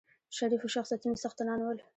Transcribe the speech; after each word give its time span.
شریفو 0.37 0.67
شخصیتونو 0.75 1.19
څښتنان 1.23 1.59
ول. 1.63 1.77